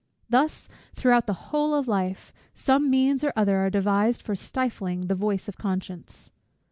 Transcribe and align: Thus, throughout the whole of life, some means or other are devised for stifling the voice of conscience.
Thus, 0.27 0.67
throughout 0.95 1.27
the 1.27 1.51
whole 1.53 1.75
of 1.75 1.87
life, 1.87 2.33
some 2.55 2.89
means 2.89 3.23
or 3.23 3.31
other 3.35 3.57
are 3.57 3.69
devised 3.69 4.23
for 4.23 4.33
stifling 4.33 5.01
the 5.01 5.13
voice 5.13 5.47
of 5.47 5.59
conscience. 5.59 6.31